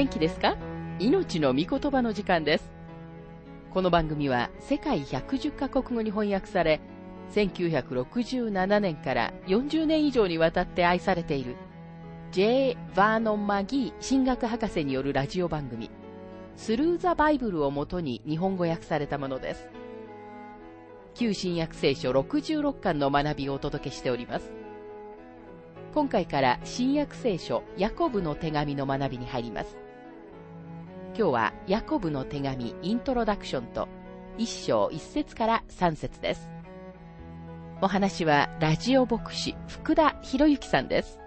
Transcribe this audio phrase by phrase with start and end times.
[0.00, 0.56] 元気ですか？
[0.98, 2.72] 命の御言葉の時間です。
[3.70, 6.80] この番組は世界110カ国語に翻訳され、
[7.34, 11.54] 1967年から40年以上にわたって愛されている
[12.32, 12.78] J.
[12.96, 15.90] バーノン・マギー神学博士によるラジオ番組、
[16.56, 19.68] スルー・ザ・バイブルをもとに日本語訳されたものです。
[21.12, 24.50] 旧新約聖書66巻の学びをお届けしております。
[25.92, 29.76] 今回から新約聖書ヤコブの手紙の学びに入ります。
[31.20, 33.88] 今日はヤコブの手紙イントロダクションと
[34.38, 36.48] 一章一節から三節です。
[37.82, 41.18] お話はラジオ牧師福田博之さんです。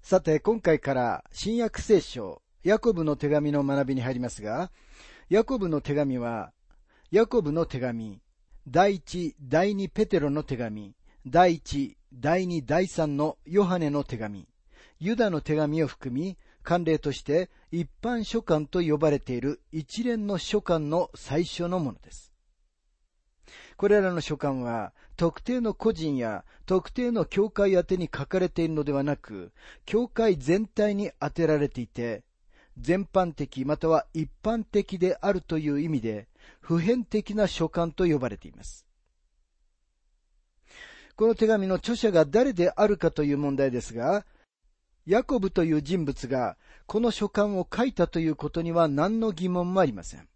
[0.00, 4.70] さて、今回から新約聖書、ヤコブの手紙の学びに入りますが、
[5.30, 6.52] ヤコブの手紙は、
[7.10, 8.20] ヤコブの手紙、
[8.68, 10.94] 第一、第二ペテロの手紙、
[11.26, 14.46] 第一、第二、第三のヨハネの手紙、
[14.98, 22.30] ユダの手紙を含み、慣例として一般書簡と呼ばれている一連の書簡の最初のものです。
[23.78, 29.52] これらの書簡は、特定の個人や特定の教会宛に書かれているのではなく、
[29.86, 32.22] 教会全体に当てられていて、
[32.80, 36.28] 全般的または一般的であるという意味で、
[36.60, 38.86] 普遍的な書簡と呼ばれています。
[41.16, 44.24] この手紙の著者が誰であるかという問題ですが、
[45.06, 46.56] ヤコブという人物が
[46.86, 50.28] この書簡を書いたということには何の疑問もありません。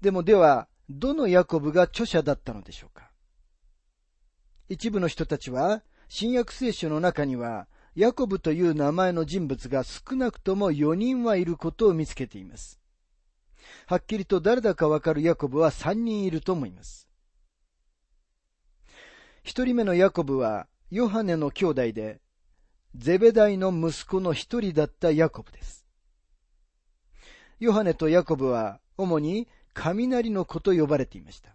[0.00, 3.10] でもでは、どのヤコブが著者だったのでしょうか
[4.68, 7.68] 一部の人たちは、新約聖書の中には、
[8.00, 12.80] ヤコブという名前の人物が少なくとも4人はいることを見つけています。
[13.86, 17.10] はっきりと誰だかわかるヤコブは3人いると思います。
[19.42, 22.22] 一人目のヤコブは、ヨハネの兄弟で、
[22.96, 25.84] ゼベダイの息子の一人だったヤコブです。
[27.58, 31.54] ヨハネとヤコブは、主に雷の子と呼ばれていました。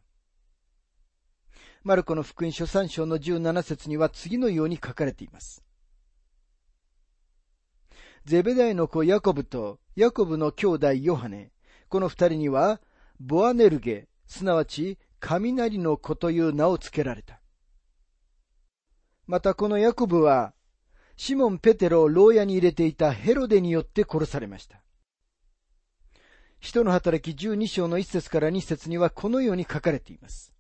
[1.84, 5.65] マルコの福音書3章の17節には次のように書かれています。
[8.26, 11.52] ゼベダイの子ヤコブとヤコブの兄弟ヨハネ、
[11.90, 12.82] この二人には、
[13.20, 17.40] ボアネルゲ、すなわち雷の子という名を付けられた。
[19.28, 20.56] またこのヤコブは、
[21.16, 24.82] シモン・ペテロを牢屋に入れていたヘロデによって殺されました。
[26.60, 30.52] 人の働き12章の1節から2節にはこのように書かれています。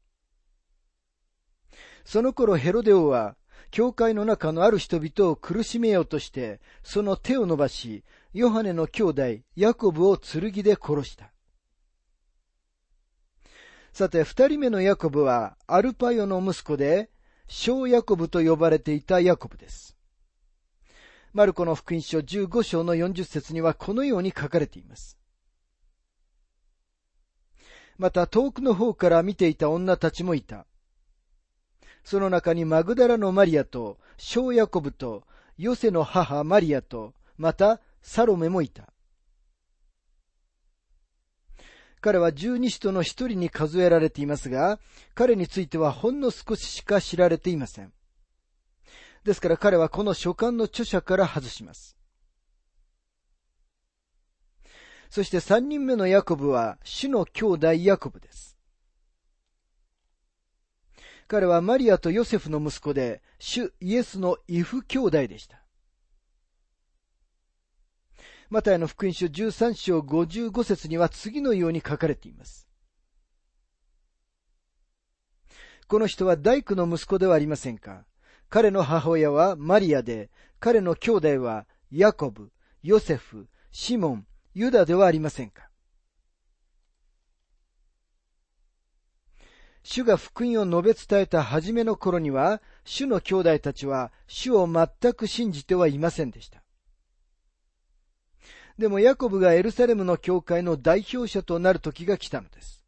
[2.05, 3.35] その頃ヘロデ王は、
[3.71, 8.03] 教会の中のある人々を苦しめようとして、その手を伸ばし、
[8.33, 9.23] ヨハネの兄弟、
[9.55, 11.31] ヤコブを剣で殺した。
[13.93, 17.09] さて、二人目のヤコブは、アルパヨの息子で、
[17.47, 19.95] 小ヤコブと呼ばれていたヤコブです。
[21.33, 25.17] マルコの福音書15章の40節にはこのように書かれています。
[27.97, 30.65] また遠くの方から見ていた女たちもいた。
[32.05, 35.23] その中にマグダラのマリアと、小ヤコブと、
[35.57, 38.93] ヨセの母マリアと、またサロメもいた。
[42.01, 44.79] 彼は十二使徒の一人に数えられていますが、
[45.15, 47.91] 彼についてはほんの少ししか知られていません。
[49.23, 51.97] ですから彼はこの書簡の著者から外します。
[55.09, 58.54] そして三人目のヤコブは主の兄弟ヤコブです。
[61.27, 65.61] 彼はマリアとヨセフの息子で、主イエスの異父兄弟でした。
[68.49, 72.69] マタイの福音書13章55節には次のように書かれています。
[75.87, 78.05] この人は大工の息子ではありませんか？
[78.49, 80.29] 彼の母親はマリアで、
[80.59, 82.51] 彼の兄弟はヤコブ、
[82.83, 85.69] ヨセフ、シモン、ユダではありませんか？
[89.87, 96.63] 主が福音を述べ伝えた初めの頃には、主の兄弟たちは主を全く信じてはいませんでした。
[98.79, 102.83] でもヤコブがエルサレムの教会の代表者となる時が来たのです。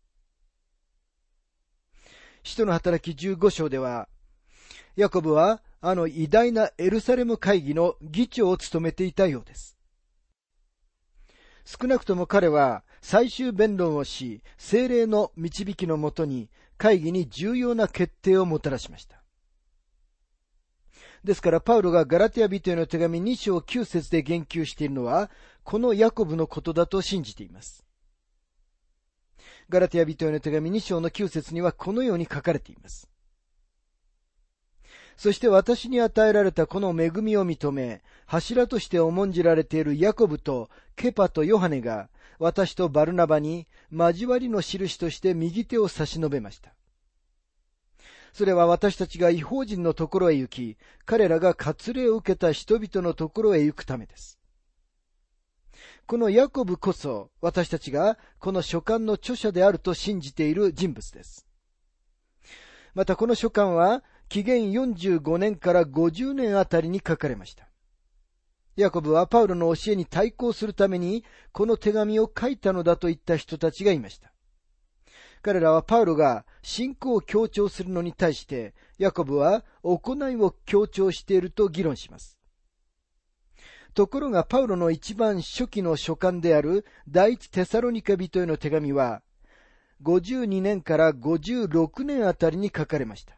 [2.41, 4.09] 使徒の働き15章では、
[4.95, 9.77] ヤコブはあの偉大なエルサレム会議の議長を務めていたようです。
[11.63, 19.21] 少なくとも彼は最終弁論をし、精霊の導きのもとに会議に重要な決定をもたらしました。
[21.23, 25.29] ですから、パウロがガラティア人への手紙2章9節で言及しているのは、
[25.63, 27.83] このヤコブのことだと信じています。
[29.69, 33.09] ガラティア人への手紙2章の9節にはこのように書かれています。
[35.17, 46.73] そして私に与えられたこの恵みを認め、柱として重んじられているヤコブとケパとヨハネが、私とバルナバに交わりの印として右手を差し伸べました。
[48.33, 54.37] それは私たちが違法人のところへ行き、彼らが割礼を受けた人々のところへ行くためです。
[56.05, 61.47] このヤコブこそ私たちがこの書簡の著者であると信じている人物です。
[62.93, 67.67] またこの書簡は紀元45年から50年あたりに書かれました。
[68.77, 74.31] ヤコブはパウロの教えに対抗するためにこの手紙を書いたのだといった人たちがいました。
[75.41, 82.37] 彼らはパウロが信仰を強調するのに対して、ヤコブは行いを強調していると議論します。
[83.95, 89.23] ところがパウロの一番初期の書簡である第一テサロニカ人への手紙は、
[90.03, 93.35] 52年から56年あたりに書かれました。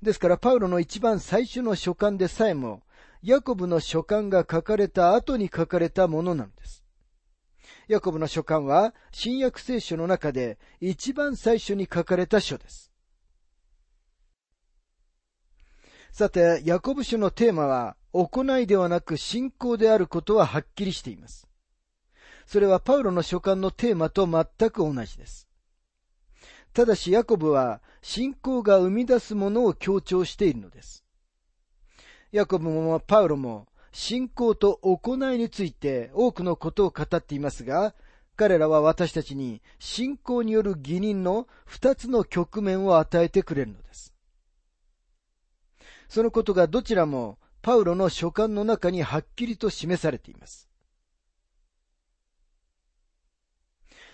[0.00, 2.82] ですからパウロの一番最初の書簡でさえも、
[3.22, 6.84] ヤコブの書簡が書かれた後に書かれたものなんです。
[7.88, 12.92] ヤコブの書簡は新約聖書の中で一番最初に書かれた書です。
[16.12, 21.46] さて、ヤコブ書のテーマは行いではなく信仰であることははっきりしています。
[22.46, 25.48] それはパウロの書簡のテーマと全く同じです。
[26.72, 31.04] ただしヤコブは信仰が生み出すものを強調しているのです。
[32.30, 37.94] ヤコブもパウロも信仰と行いについて多くのことを語っていますが、
[38.36, 44.14] 彼らは私たちに信仰による義人の二つの局面を与えてくれるのです。
[46.08, 50.68] そのことがどちらもパウロの書簡の中にはっきりと示されています。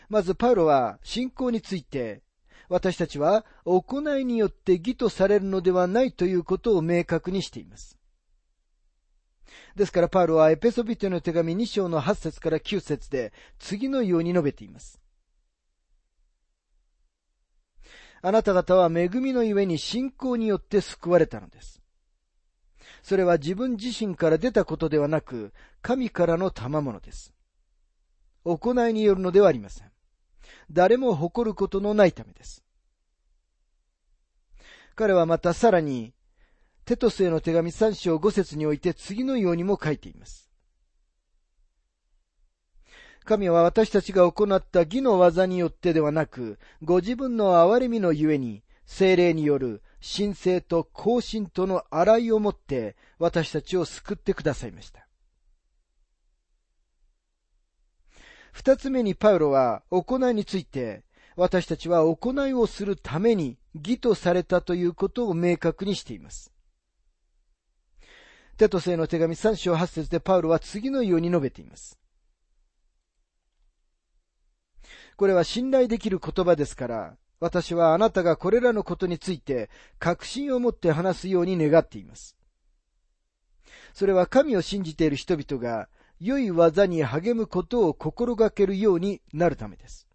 [0.08, 2.22] まずパウロは信仰について
[2.69, 7.99] 私たちは行いによって義とされるのではないということを明確にしています。
[9.76, 15.00] ですからパウロはエペソビテの手紙2章の8節から9節で次のように述べています。
[18.22, 21.82] あなた方は恵みのゆえに信仰によって救われたのです。
[23.02, 25.52] それは自分自身から出たことではなく、
[25.82, 27.34] 神からの賜物です。
[28.44, 29.90] 行いによるのではありません。
[30.70, 32.64] 誰も誇ることのないためです。
[34.94, 36.14] 彼はまたさらに、
[36.84, 40.50] テトスへの手紙3章5節において次のようにも書いています。
[43.25, 55.08] 神は私たちが行った義の技によってではなく、ご自分の憐れみのゆえに、精霊による神聖と更新との洗いをもって私たちを救ってくださいました。
[58.52, 61.02] 二つ目にパウロは行いについて、
[61.34, 66.53] 私たちは行いをするために義とされたということを明確にしています。
[68.56, 71.98] テトセの手紙3章8節でパウロは次のように述べています。
[75.17, 82.36] これは信頼できる言葉ですから、私はあなたがこれらのことについて確信を持って話すように願っています。
[83.93, 85.88] それは神を信じている人々が
[86.20, 90.08] 良い技に励むことを心がけるようになるためです。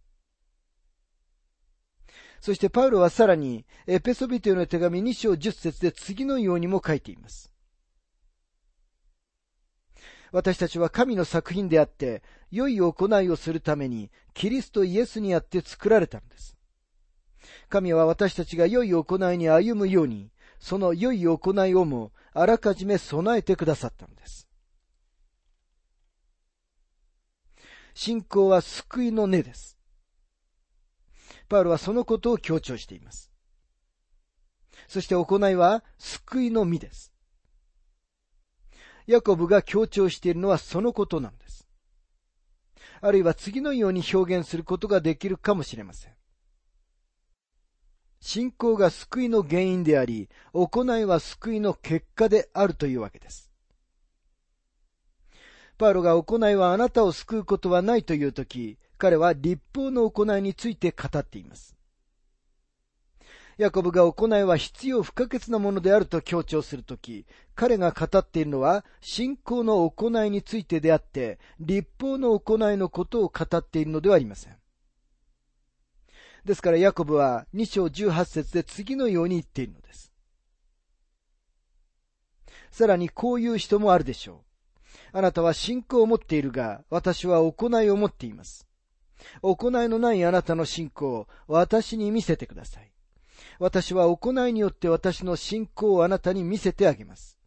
[2.41, 7.51] そしてパウロはさらに、エペソビトへの手紙2章10節で次のようにも書いています。
[10.31, 12.21] 私たちは神の作品であって、
[12.51, 16.57] 良い行いをするために、キリストイエスにあって作られたのです。
[17.69, 24.47] 神は私たちが良い行いに歩むように、その良い行いをもあらかじめ備えてくださったのです。
[27.93, 29.77] 信仰は救いの根です。
[31.47, 33.31] パウロはそのことを強調しています。
[34.87, 37.11] そして行いは救いの実です。
[39.09, 41.67] ヤコブが強調しているのはそのことなんです。
[43.01, 46.13] あるいは次のように表現することができるかもしれません。
[48.19, 53.51] 信仰が救いの原因であり、行いは救いの結果であるというわけです。
[55.79, 61.78] パウロが行いはあなたを救うことはないというとき、彼は立法の行いについて語っています。
[63.59, 67.25] ヤコブが行いは必要不可欠なものであると強調するとき、
[67.55, 74.55] 彼が語っているのは信仰の行いについてであって、立法の行いのことを語っているのではありません。
[76.45, 80.13] ですからヤコブは2章18節で次のように言っているのです。
[82.71, 84.45] さらにこういう人もあるでしょ
[85.13, 85.17] う。
[85.17, 88.69] あなたは信仰を持っているが、私は行いを持っています。
[89.41, 92.89] 行いのないあなたの信仰を私に見せてください。
[93.59, 97.37] 私は行いによって私の信仰をあなたに見せてあげます。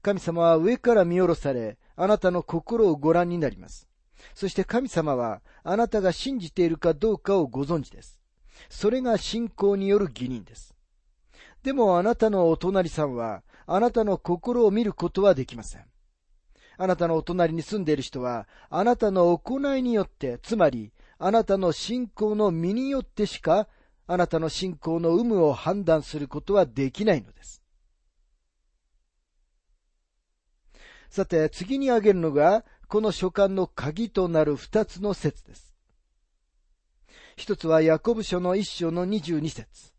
[0.00, 3.88] 神様は上から見下ろされ、あなたの心をご覧になります。
[4.34, 8.18] そして神様はあなたが信じているかどうかをご存知です。
[8.70, 10.74] それが信仰による義人です。
[11.62, 15.84] でもあなたのお隣さんはあなたの心を見ることはできません。
[16.78, 23.68] あなたのお隣に住んでいる人は、あなたの行いによって、つまり、あなたの信仰の身によってしか、
[24.06, 27.62] あなたの信仰の有無を判断することはできないのです。
[31.08, 35.74] さて、次に挙げるのが、この書簡の鍵となる二つの説です。
[37.36, 39.92] 一つはヤコブ書の一章の二十二節。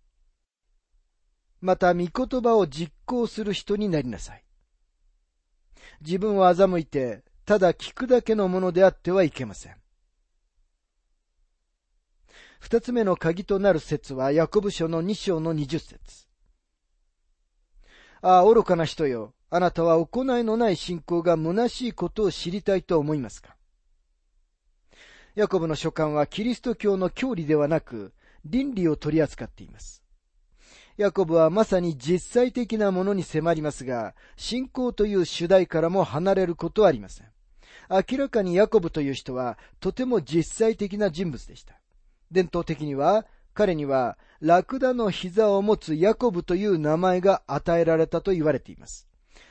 [1.62, 4.44] また、御言葉を実行する人になりなさい。
[6.02, 9.83] 自分を欺いて、ただ聞くだけのものであってはいけません。
[12.64, 16.00] 二つ目の鍵となる説は、ヤコブ書の二章の二十節。
[18.22, 19.34] ああ、愚かな人よ。
[19.50, 23.58] あなたは行いのない信仰が虚しいことを知りたいと思いますか？
[25.36, 28.14] ヤコブの書簡はキリスト教の教理ではなく、
[28.46, 30.02] 倫理を取り扱っています。
[30.96, 37.28] ヤコブはまさに実際的なものに迫りますが、信仰という主題からも離れることはありません。
[37.90, 41.78] 明らかにヤコブという人はとても実際的な人物でした。
[42.34, 49.08] 伝統的には彼にはラクダの膝を持つヤコブという名前が与えられたと言われています。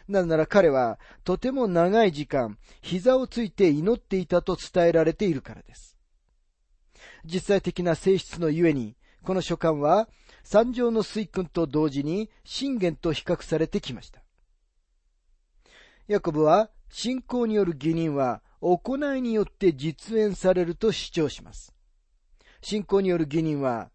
[0.08, 5.96] なぜなら彼はとても長い時間膝をついて祈っていたと伝えられているからです。
[7.24, 10.08] 実際的な性質のゆえに、この書簡は
[10.42, 14.22] 三条の水訓と同時に信玄と比較されてきました。
[16.08, 21.71] ヤコブは信仰による義人は行いによって実演されると主張します。
[22.62, 23.90] 信仰による義人は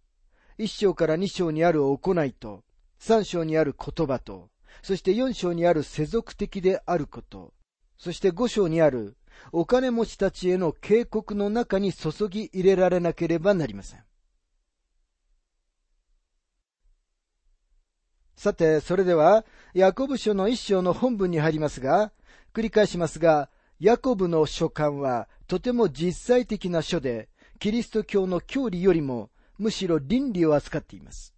[0.58, 2.64] 一章から二章にある行いと
[3.00, 4.50] 三章にある言葉と
[4.82, 7.54] そして四章にある世俗的であること、
[7.98, 9.18] そして五章にある
[9.52, 14.04] お金持ちたちへの警告の中に注ぎ入れられなければなりません。
[18.36, 22.12] さて、それでは、ヤコブ書の一章の本文に入りますが、
[22.54, 31.34] 繰り返しますが、ヤコブの書簡はとても実際的な書で、キリスト教の教理よりもむしろ倫理を扱っています。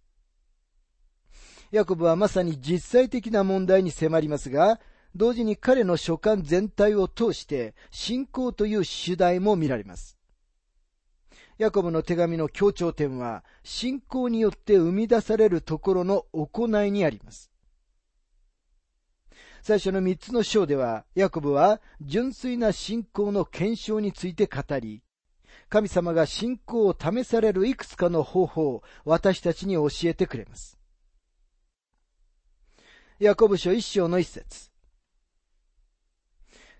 [1.70, 4.80] ヤコブはまさに実際的な問題に迫りますが、
[5.14, 10.20] 同時に彼の書簡全体を通して信仰という主題も見られます。
[11.58, 17.50] ヤコブの手紙の強調点は、信仰によって生み出されるところの行いにあります。
[19.60, 25.02] 最初の三つの章では、ヤコブは純粋な信仰の検証について語り、
[25.68, 30.78] 神様が信仰を試されるいくつかの方法を私たちに教えてくれます。
[33.18, 34.70] ヤコブ書一章の一節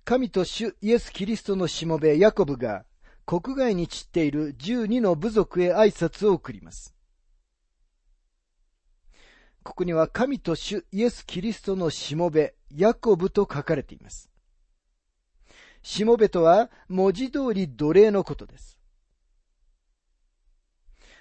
[0.05, 2.85] 神と主イエス・キリストのしもべヤコブが
[3.27, 6.95] 国外に散っている十二の部族へ挨拶を送ります。
[9.63, 14.30] ここには神と主イエス・キリストのしもべ、ヤコブと書かれています。
[15.83, 18.79] しもべとは文字通り奴隷のことです。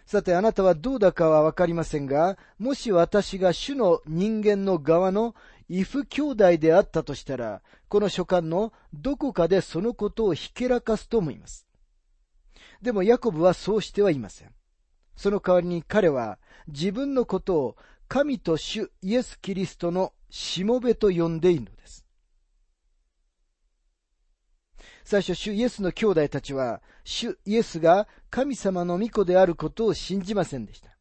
[0.05, 5.35] さてあなたはどうだかはわかりませんが、もし私が主の人間の側の
[5.67, 11.67] イフ兄弟であったとしたら、この書簡のどこかでそのことをひけらかすと思います。
[12.81, 14.53] でもヤコブはそうしてはいません。
[15.15, 17.75] その代わりに彼は自分のことを
[18.07, 22.05] 神と主イエス・キリストのしもべと呼んでいるのです。
[25.09, 30.95] 最初、主イエスの兄弟たちは、主イエスが神様の御子であることを信じませんでした。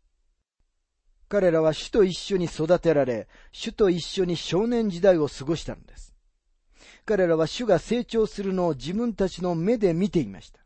[1.29, 6.15] 彼らは主と一緒に育てられ、主と一緒に少年時代を過ごしたのです。
[7.05, 10.61] 彼らは主が成長するのを自分たちの目で見ていました。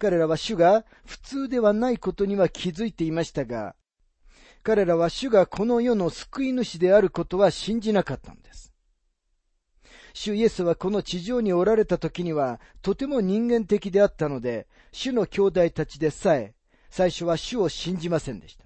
[0.00, 3.76] 彼らは主が普通ではないことには気づいていましたが、
[4.64, 8.72] 彼らは主がこの世の救い主であることは信じなかったのです。
[10.18, 16.54] 主イエスはこの地上におられた時にはとても人間的であったので、主の兄弟たちでさえ
[16.88, 18.64] 最初は主を信じませんでした。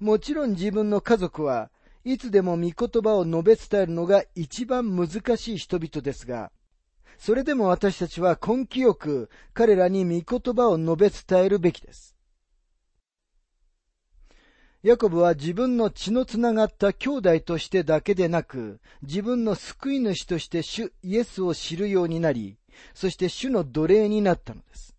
[0.00, 1.70] もちろん自分の家族は
[2.04, 6.50] いつでも御言葉を述べ伝えるのが一番難しい人々ですが、
[7.16, 12.17] それでも私たちは根気よく彼らに御言葉を述べ伝えるべきです。
[14.84, 22.58] ヤコブは自分の血のつながった兄弟としてだけでなく、自分の救い主として主イエスを知るようになり、
[22.94, 24.94] そして主の奴隷になったのです。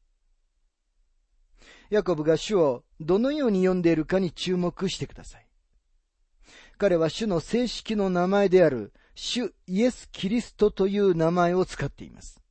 [1.89, 5.47] ヤコブが主をどのように読んでいるかに注目してください。
[6.77, 12.41] 彼は主の正式の名前である主イエス・キリストという名前を使っています。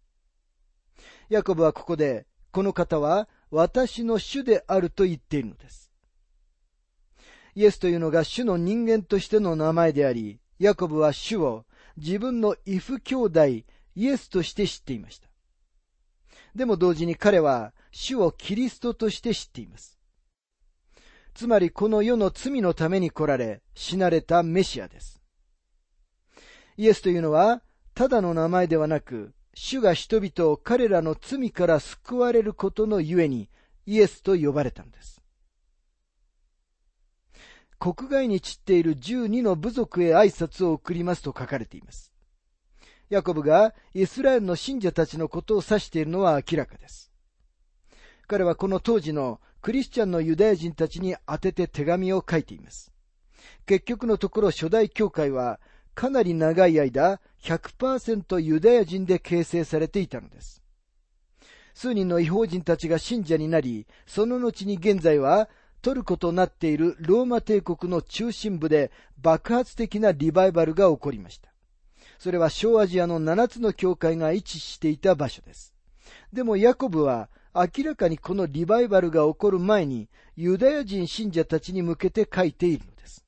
[1.28, 5.87] ヤコブはここで、この方は私の主であると言っているのです。
[7.58, 11.64] イエスというのが主の人間としての名前であり、ヤコブは主を
[11.96, 13.64] 自分の異父兄弟イ
[13.96, 15.28] エスとして知っていました。
[16.54, 19.98] でも同時に彼は主をキリストとして知っています。
[21.34, 25.20] つまりこの世の罪のために来られ、死なれたメシアです。
[26.76, 27.62] イエスというのは、
[27.92, 33.50] ただの名前ではなく、主が人々を彼らの罪から救われることのゆえに、
[33.84, 35.17] イエスと呼ばれたのです。
[37.78, 42.12] 国外に散っている十二の部族へ挨拶を送りますと書かれています。
[43.08, 47.10] ヤコブがイスラエルの信者たちのことを指しているのは明らかです。
[48.26, 52.92] 彼はこの当時のクリスチャンのユダヤ人たちに宛てて手紙を書いています。
[53.64, 55.60] 結局のところ初代教会は
[55.94, 60.62] かなり長い間100%ユダヤ人で形成されていたのです。
[61.74, 65.48] 数人の違法人たちが信者になり、その後に現在は
[65.80, 71.52] トルコとなっているローマ帝国の中心部で爆発的なリバイバルが起こりました。
[72.18, 75.72] それは小アジアの7つの教会が位置していた場所です。
[76.32, 83.24] でもヤコブは明らかにこのリバイバルが起こる前にユダヤ人信者たちに向けて書いているのです。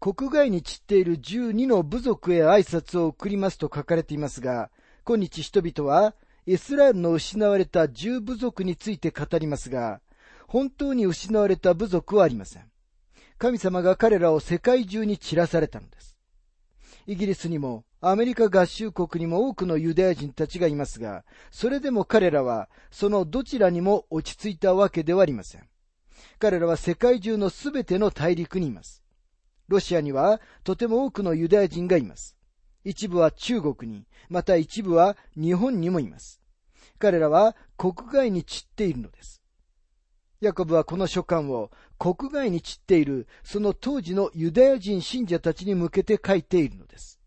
[0.00, 4.70] 国外に散っている12の部族へ挨拶を送りますと書かれていますが、
[5.04, 6.14] 今日人々は
[6.46, 10.00] イスラエルの失われた10部族について語りますが、
[10.54, 12.70] 本当に失われた部族はありません。
[13.38, 16.16] 神様が彼らを世界中に散らされたのです。
[17.08, 25.68] イギリスにもアメリカ合衆国にも多くのユダヤ人たちがいますが、それでも彼らはそのどちらにも落ち着いたわけではありません。
[26.38, 29.02] 彼らは世界中のすべての大陸にいます。
[29.66, 32.36] ロシアにはとても多くのユダヤ人がいます。
[32.84, 36.40] 一部は中国に、また一部は日本にもいます。
[37.00, 39.43] 彼らは国外に散っているのです。
[40.40, 47.20] ヤコブはこの書簡を国外に散っているその当時のユダヤ人信者たちに向けて書いているのです。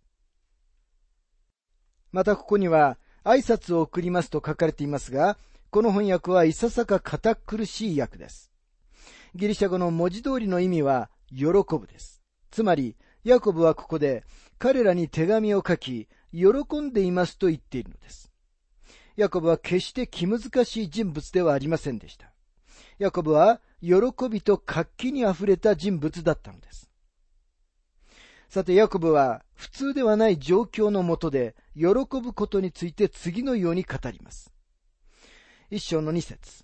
[2.12, 5.38] またここには挨拶を送りますと書かれていますが、
[5.70, 8.52] この翻訳はいささか堅苦しい訳です。
[9.36, 12.24] ギリシャ語の文字通りの意味は喜ぶです。
[12.52, 14.24] つまり、ヤコブはここで
[14.58, 18.32] 彼らに手紙を書き、喜んでいますと言っているのです。
[19.17, 22.32] ヤコブは決して気難しい人物ではありませんでした。
[23.00, 23.98] ヤコブは喜
[24.30, 26.90] びと活気に溢れた人物だったのです。
[28.50, 34.52] さて、ヤコブは普通ではない状況のもとで喜ぶことについて次のように語ります。
[35.70, 36.64] 一章の二節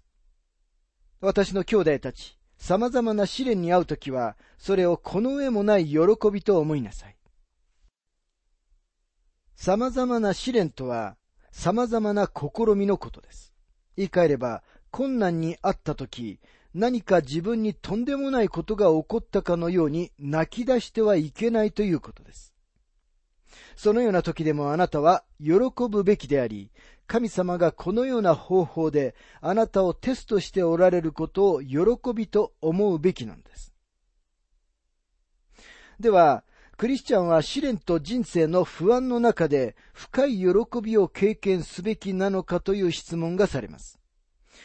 [1.19, 5.99] 私の兄弟たち、様々な試練に遭うときは、それをこの上もない喜
[6.31, 7.15] びと思いなさい。
[9.55, 11.15] 様々な試練とは、
[11.51, 13.53] 様々な試みのことです。
[13.95, 16.39] 言い換えれば、困難にあった時、
[16.75, 22.53] 何か自分にとんでもないことが起こったかのように泣き出してはいけないということです。
[23.75, 25.55] そのような時でもあなたは喜
[25.89, 26.69] ぶべきであり、
[27.07, 31.79] 神様がこのような方法であなたをテストしておられることを喜
[32.15, 33.73] びと思うべきなんです。
[35.99, 36.43] では、
[36.77, 40.47] クリスチャンは試練と人生の不安の中で深い喜
[40.83, 44.02] びを経験すべきなのかという質問がされます。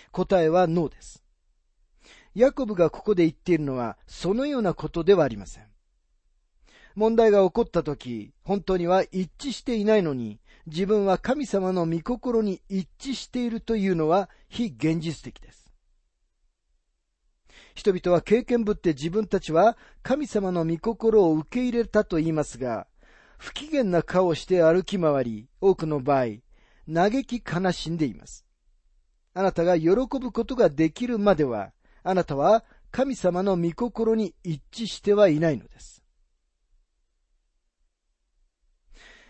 [0.09, 1.23] 答えはノーです。
[2.35, 5.65] ヤコブがここで言っているのは、そのようなことではありません。
[6.95, 15.73] 問題が起こった時、本当には一致していないのに、自分は神様の御心に一致しているというのは非現実的です。
[17.75, 22.89] 人々は経験ぶって自分たちは神様の御心を受け入れたと言いますが、
[23.39, 26.25] 不機嫌な顔をして歩き回り、多くの場合、
[26.93, 28.48] 嘆き悲しんでいます。
[29.39, 31.71] あなたが喜ぶことができるまでは、
[32.03, 36.03] あなたは神様の御心に一致してはいないのです。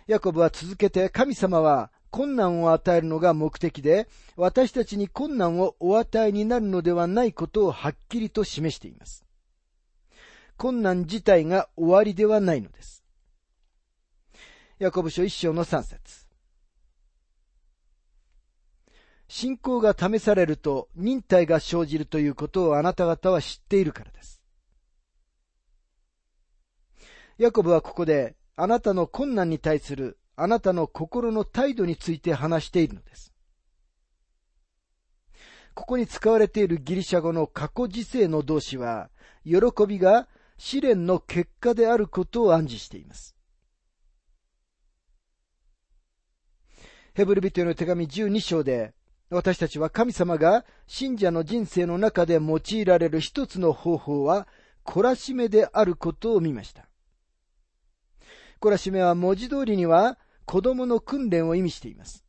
[0.06, 9.26] ヤコブは続けて神様は困難を与えるのが目的で、私たちに困難をお与えになるのではないことをはっきりと示しています。
[10.56, 13.04] 困難自体が終わりではないのです。
[14.78, 16.27] ヤコブ書一章の三節
[19.28, 24.42] 信仰が試されると忍耐が生じるということをあなた方は知っているからです。
[27.36, 33.32] ヤコブはここであなたの困難に対するあなたの心の態度について話しているのです。
[35.74, 39.10] ここに使われているギリシャ語の過去時世の動詞は、
[39.44, 43.36] 喜びが試練の結果であることを暗示しています。
[47.14, 48.92] ヘブルビトへの手紙12章で、
[49.30, 54.48] 私たちは神様が信者の人生の中で用いられる一つの方法は、
[54.86, 56.88] 懲らしめであることを見ました。
[58.60, 62.24] 懲らしめは文字通りには子供の訓練を意味しています。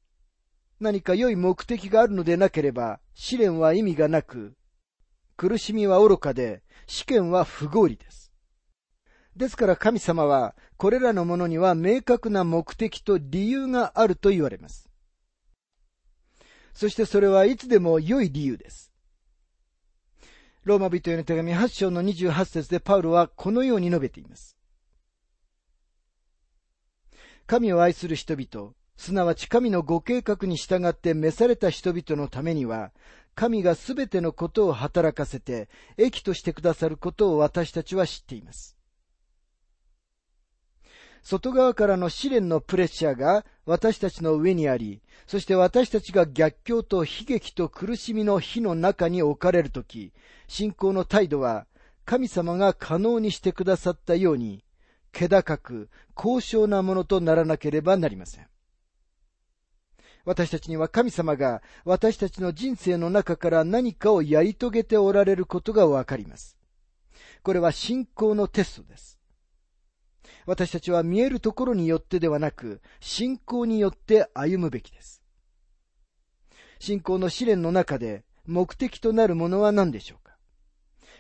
[0.82, 4.54] 何か良い目的があるのでなければ試練は意味がなく、
[5.38, 8.34] 苦しみは愚かで試験は不合理です。
[9.38, 14.89] ですから神様はこれらのものには明確な目的と理由があると言われます。
[16.74, 18.92] そしてそれはいつでも良い理由です。
[20.64, 24.58] ローマ人への手紙8章の28節でパウロはこのように述べています。
[27.48, 32.92] 神を愛する人々、すなわち神のご計画に従って召された人々のためには、
[33.34, 38.79] 神がすべてのことを働かせて、益としてくださることを私たちは知っています。
[41.22, 50.12] 外側からの試練のプレッシャーが私たちの上にあり、そして私たちが逆境と悲劇と苦しみの火の中に置かれるとき、
[50.48, 51.68] 信仰の態度は
[52.06, 54.64] 神様が可能にしてくださったように、
[55.12, 58.48] 気高く、高尚なものとならなければなりません。
[60.26, 66.58] 私たちには神様が私たちの人生の中から何かをやり遂げておられることがわかります。
[67.42, 69.19] これは信仰のテストです。
[70.46, 75.22] 私たちは見えるところによってではなく、信仰によって歩むべきです。
[76.80, 80.38] 信仰の試練の中で目的となるものは何でしょうか？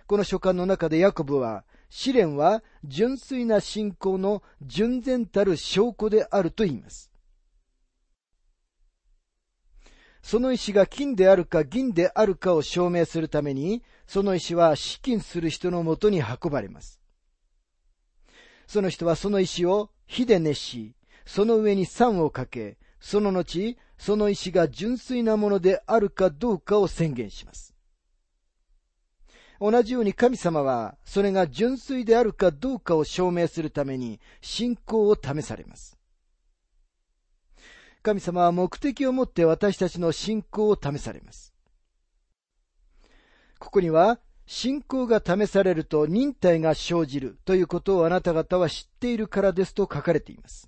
[0.08, 7.12] この書簡の中でヤコブは試練は純粋な信仰の純然たる証拠であると言います。
[10.22, 16.99] その石が金であるか銀であるかを証明するために、その石は資金する人のもとに運ばれます。
[18.70, 27.74] その人はその石を火で熱し、その上に酸をかけ、その後、その石が純粋なものであるかどうかを宣言します。
[29.60, 35.98] 同じように神様は、それが純粋であるかどうかを証明するために、信仰を試されます。
[38.04, 41.56] 神様は目的を持って私たちの信仰を試されます。
[43.58, 44.20] ここには、
[44.52, 50.68] 信仰が試されると忍耐が生じるということをあなた方は知っているからですと書かれています。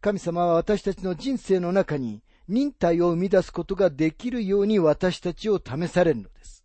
[0.00, 6.64] 神様は私たちの人生の中に忍耐を生み出すことができるように私たちを試されるのです。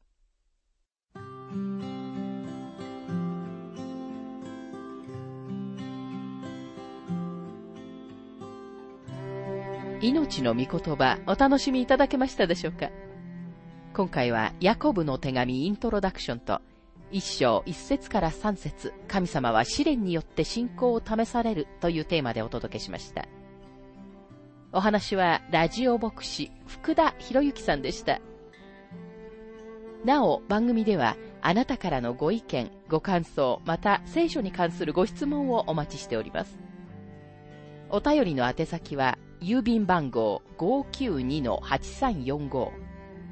[10.01, 12.89] 命の御言葉、お楽しみいただけましたでしょうか？
[13.93, 16.62] 今回は、ヤコブの手紙イントロダクションと、
[17.12, 23.27] 一章一節から三節、神様は試練によって信仰を試されるというテーマでお届けしました。
[24.71, 28.21] お話は、ラジオ牧師、福田博之さんでした。
[30.06, 36.58] なお、番組では、あなたからのご意見、ご感想、また聖書に関するご質問をお待ちしております。
[37.89, 42.90] お便りの宛先は、郵便番号592-8345